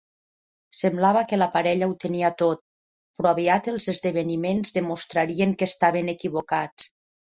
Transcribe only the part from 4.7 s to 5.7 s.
demostrarien